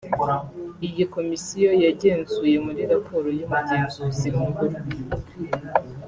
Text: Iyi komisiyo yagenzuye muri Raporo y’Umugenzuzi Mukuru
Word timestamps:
Iyi 0.87 1.03
komisiyo 1.13 1.69
yagenzuye 1.85 2.55
muri 2.65 2.81
Raporo 2.91 3.27
y’Umugenzuzi 3.39 4.27
Mukuru 4.37 4.75